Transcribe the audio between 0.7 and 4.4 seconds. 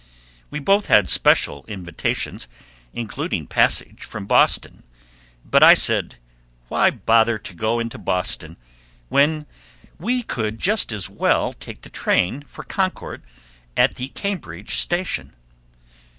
had special invitations, including passage from